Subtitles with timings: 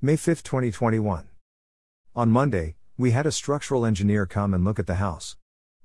[0.00, 1.26] May 5, 2021.
[2.14, 5.36] On Monday, we had a structural engineer come and look at the house.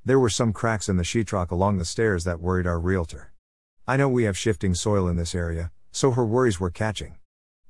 [0.05, 3.33] There were some cracks in the sheetrock along the stairs that worried our realtor.
[3.87, 7.15] I know we have shifting soil in this area, so her worries were catching.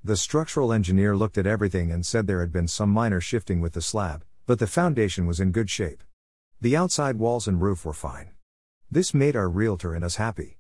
[0.04, 3.72] The structural engineer looked at everything and said there had been some minor shifting with
[3.72, 6.04] the slab, but the foundation was in good shape.
[6.60, 8.32] The outside walls and roof were fine.
[8.92, 10.60] This made our realtor and us happy.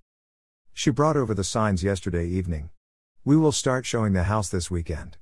[0.72, 2.70] She brought over the signs yesterday evening.
[3.26, 5.18] We will start showing the house this weekend.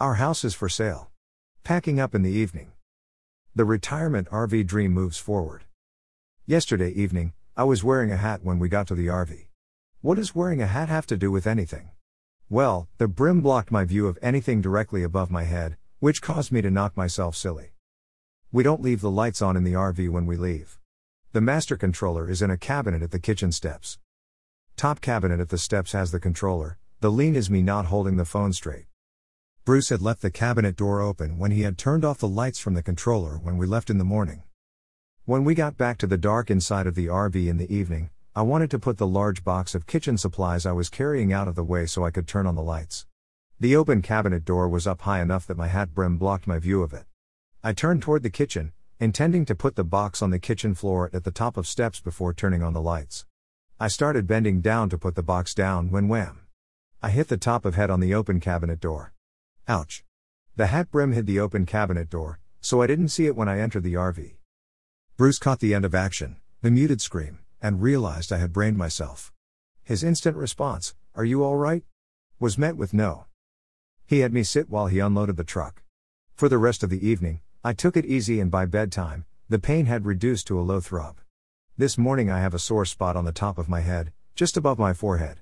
[0.00, 1.12] Our house is for sale.
[1.62, 2.72] Packing up in the evening.
[3.54, 5.66] The retirement RV dream moves forward.
[6.46, 9.46] Yesterday evening, I was wearing a hat when we got to the RV.
[10.00, 11.90] What does wearing a hat have to do with anything?
[12.50, 16.60] Well, the brim blocked my view of anything directly above my head, which caused me
[16.60, 17.74] to knock myself silly.
[18.50, 20.80] We don't leave the lights on in the RV when we leave.
[21.30, 24.00] The master controller is in a cabinet at the kitchen steps.
[24.74, 28.24] Top cabinet at the steps has the controller, the lean is me not holding the
[28.24, 28.86] phone straight.
[29.64, 32.74] Bruce had left the cabinet door open when he had turned off the lights from
[32.74, 34.42] the controller when we left in the morning.
[35.24, 38.42] When we got back to the dark inside of the RV in the evening, I
[38.42, 41.64] wanted to put the large box of kitchen supplies I was carrying out of the
[41.64, 43.06] way so I could turn on the lights.
[43.58, 46.82] The open cabinet door was up high enough that my hat brim blocked my view
[46.82, 47.06] of it.
[47.62, 51.24] I turned toward the kitchen, intending to put the box on the kitchen floor at
[51.24, 53.24] the top of steps before turning on the lights.
[53.80, 56.40] I started bending down to put the box down when wham!
[57.02, 59.13] I hit the top of head on the open cabinet door.
[59.66, 60.04] Ouch!
[60.56, 63.60] The hat brim hid the open cabinet door, so I didn't see it when I
[63.60, 64.34] entered the RV.
[65.16, 69.32] Bruce caught the end of action, the muted scream and realized I had brained myself.
[69.82, 71.82] His instant response, Are you alright?
[72.38, 73.24] was met with no.
[74.06, 75.82] He had me sit while he unloaded the truck.
[76.34, 79.86] For the rest of the evening, I took it easy and by bedtime, the pain
[79.86, 81.20] had reduced to a low throb.
[81.78, 84.78] This morning I have a sore spot on the top of my head, just above
[84.78, 85.40] my forehead.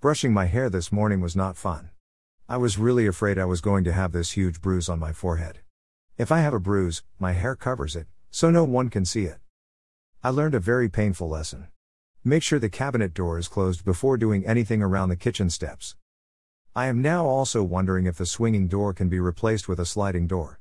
[0.00, 1.90] Brushing my hair this morning was not fun.
[2.50, 5.58] I was really afraid I was going to have this huge bruise on my forehead.
[6.16, 9.36] If I have a bruise, my hair covers it, so no one can see it.
[10.24, 11.68] I learned a very painful lesson.
[12.24, 15.94] Make sure the cabinet door is closed before doing anything around the kitchen steps.
[16.74, 20.26] I am now also wondering if the swinging door can be replaced with a sliding
[20.26, 20.56] door.